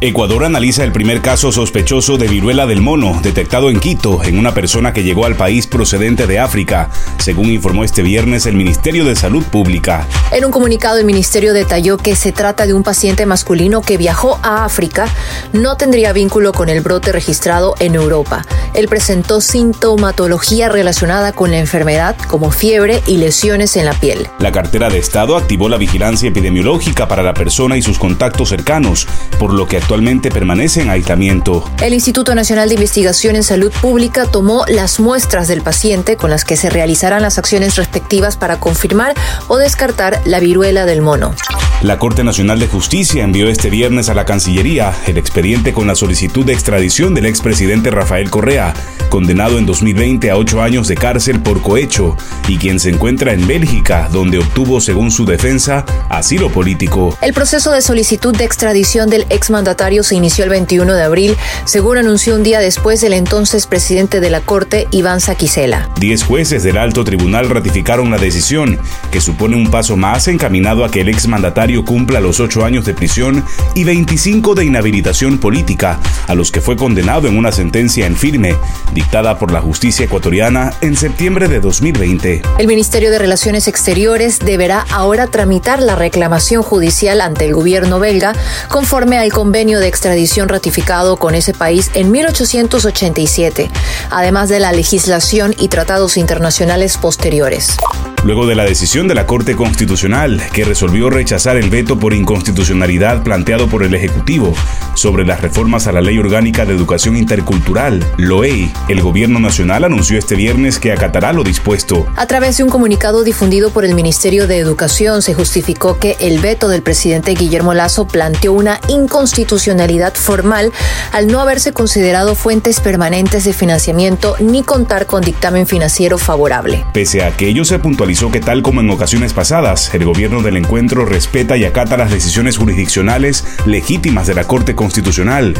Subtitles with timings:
[0.00, 4.54] Ecuador analiza el primer caso sospechoso de viruela del mono, detectado en Quito, en una
[4.54, 6.88] persona que llegó al país procedente de África,
[7.18, 10.06] según informó este viernes el Ministerio de Salud Pública.
[10.30, 14.38] En un comunicado, el ministerio detalló que se trata de un paciente masculino que viajó
[14.44, 15.08] a África,
[15.52, 18.46] no tendría vínculo con el brote registrado en Europa.
[18.74, 24.28] Él presentó sintomatología relacionada con la enfermedad, como fiebre y lesiones en la piel.
[24.38, 29.08] La cartera de Estado activó la vigilancia epidemiológica para la persona y sus contactos cercanos,
[29.40, 31.64] por lo que actualmente permanece en aislamiento.
[31.80, 36.44] El Instituto Nacional de Investigación en Salud Pública tomó las muestras del paciente con las
[36.44, 39.14] que se realizarán las acciones respectivas para confirmar
[39.46, 41.34] o descartar la viruela del mono.
[41.82, 45.94] La Corte Nacional de Justicia envió este viernes a la Cancillería el expediente con la
[45.94, 48.74] solicitud de extradición del expresidente Rafael Correa,
[49.10, 52.16] condenado en 2020 a ocho años de cárcel por cohecho
[52.48, 57.16] y quien se encuentra en Bélgica, donde obtuvo, según su defensa, asilo político.
[57.20, 61.96] El proceso de solicitud de extradición del exmandatario se inició el 21 de abril, según
[61.98, 65.88] anunció un día después el entonces presidente de la Corte, Iván Saquicela.
[66.00, 68.80] Diez jueces del alto tribunal ratificaron la decisión,
[69.12, 72.94] que supone un paso más encaminado a que el exmandatario cumpla los ocho años de
[72.94, 78.16] prisión y 25 de inhabilitación política, a los que fue condenado en una sentencia en
[78.16, 78.56] firme,
[78.94, 82.42] dictada por la justicia ecuatoriana en septiembre de 2020.
[82.58, 88.34] El Ministerio de Relaciones Exteriores deberá ahora tramitar la reclamación judicial ante el gobierno belga
[88.68, 93.70] conforme al convenio de extradición ratificado con ese país en 1887,
[94.10, 97.76] además de la legislación y tratados internacionales posteriores
[98.24, 103.22] luego de la decisión de la Corte Constitucional, que resolvió rechazar el veto por inconstitucionalidad
[103.22, 104.54] planteado por el Ejecutivo
[104.94, 108.72] sobre las reformas a la Ley Orgánica de Educación Intercultural, LOEI.
[108.88, 112.06] El Gobierno Nacional anunció este viernes que acatará lo dispuesto.
[112.16, 116.40] A través de un comunicado difundido por el Ministerio de Educación, se justificó que el
[116.40, 120.72] veto del presidente Guillermo Lazo planteó una inconstitucionalidad formal
[121.12, 126.84] al no haberse considerado fuentes permanentes de financiamiento ni contar con dictamen financiero favorable.
[126.92, 130.56] Pese a que ello se puntualizó que tal como en ocasiones pasadas, el gobierno del
[130.56, 135.52] encuentro respeta y acata las decisiones jurisdiccionales legítimas de la Corte Constitucional,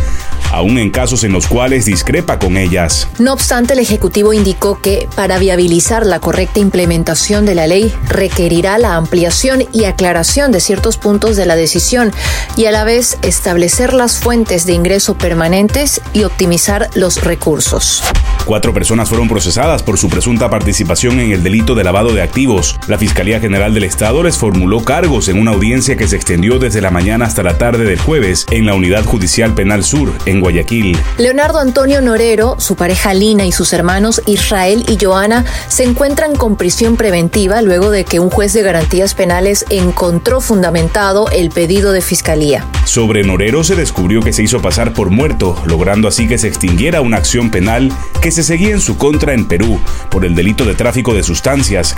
[0.51, 3.07] aun en casos en los cuales discrepa con ellas.
[3.19, 8.79] No obstante, el Ejecutivo indicó que para viabilizar la correcta implementación de la ley requerirá
[8.79, 12.13] la ampliación y aclaración de ciertos puntos de la decisión
[12.57, 18.03] y a la vez establecer las fuentes de ingreso permanentes y optimizar los recursos.
[18.47, 22.38] Cuatro personas fueron procesadas por su presunta participación en el delito de lavado de activos.
[22.87, 26.81] La Fiscalía General del Estado les formuló cargos en una audiencia que se extendió desde
[26.81, 30.97] la mañana hasta la tarde del jueves en la Unidad Judicial Penal Sur, en Guayaquil.
[31.17, 36.55] Leonardo Antonio Norero, su pareja Lina y sus hermanos Israel y Joana se encuentran con
[36.55, 42.03] prisión preventiva luego de que un juez de garantías penales encontró fundamentado el pedido de
[42.03, 42.65] fiscalía.
[42.85, 47.01] Sobre Norero se descubrió que se hizo pasar por muerto, logrando así que se extinguiera
[47.01, 50.77] una acción penal que se seguía en su contra en Perú por el delito de
[50.77, 51.95] tráfico de sustancias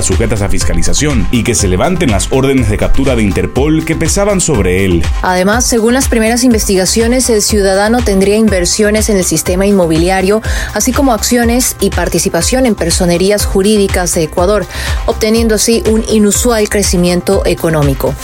[0.00, 4.40] sujetas a fiscalización y que se levanten las órdenes de captura de Interpol que pesaban
[4.40, 5.04] sobre él.
[5.22, 10.40] Además, según las primeras investigaciones, el ciudadano tendría inversiones en el sistema inmobiliario,
[10.72, 14.66] así como acciones y participación en personerías jurídicas de Ecuador,
[15.06, 18.14] obteniendo así un inusual crecimiento económico.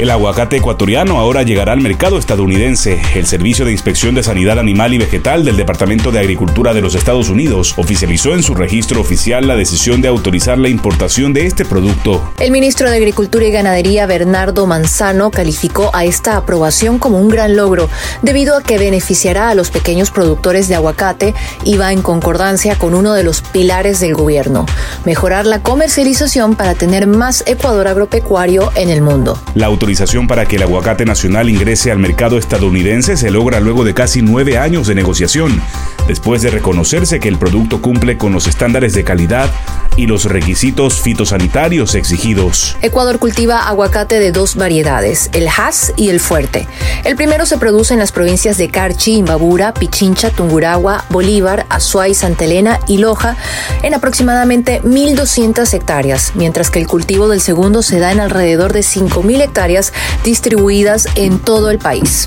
[0.00, 3.02] El aguacate ecuatoriano ahora llegará al mercado estadounidense.
[3.14, 6.94] El Servicio de Inspección de Sanidad Animal y Vegetal del Departamento de Agricultura de los
[6.94, 11.66] Estados Unidos oficializó en su registro oficial la decisión de autorizar la importación de este
[11.66, 12.32] producto.
[12.38, 17.54] El ministro de Agricultura y Ganadería, Bernardo Manzano, calificó a esta aprobación como un gran
[17.54, 17.90] logro,
[18.22, 22.94] debido a que beneficiará a los pequeños productores de aguacate y va en concordancia con
[22.94, 24.64] uno de los pilares del gobierno,
[25.04, 29.38] mejorar la comercialización para tener más Ecuador agropecuario en el mundo.
[29.54, 33.92] La autorización para que el aguacate nacional ingrese al mercado estadounidense se logra luego de
[33.92, 35.60] casi nueve años de negociación,
[36.06, 39.50] después de reconocerse que el producto cumple con los estándares de calidad
[40.00, 42.74] y los requisitos fitosanitarios exigidos.
[42.80, 46.66] Ecuador cultiva aguacate de dos variedades, el Hass y el Fuerte.
[47.04, 52.46] El primero se produce en las provincias de Carchi, Imbabura, Pichincha, Tunguragua, Bolívar, Azuay, Santa
[52.46, 53.36] Elena y Loja
[53.82, 58.80] en aproximadamente 1.200 hectáreas, mientras que el cultivo del segundo se da en alrededor de
[58.80, 59.92] 5.000 hectáreas
[60.24, 62.26] distribuidas en todo el país.